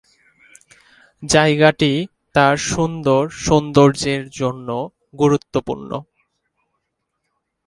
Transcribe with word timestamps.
জায়গাটি 1.23 1.91
তার 2.35 2.55
সুন্দর 2.71 3.21
সৌন্দর্যের 3.45 4.23
জন্য 4.31 4.69
গুরুত্বপূর্ণ। 5.15 5.91